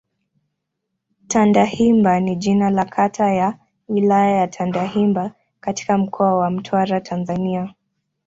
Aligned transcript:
Tandahimba 1.27 2.19
ni 2.19 2.35
jina 2.35 2.69
la 2.69 2.85
kata 2.85 3.33
ya 3.33 3.57
Wilaya 3.89 4.37
ya 4.37 4.47
Tandahimba 4.47 5.31
katika 5.59 5.97
Mkoa 5.97 6.35
wa 6.35 6.49
Mtwara, 6.49 7.01
Tanzania. 7.01 7.73